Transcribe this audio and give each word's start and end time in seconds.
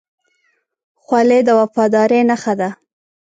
خولۍ 1.03 1.41
د 1.47 1.49
وفادارۍ 1.59 2.21
نښه 2.29 2.53
ده. 2.59 2.69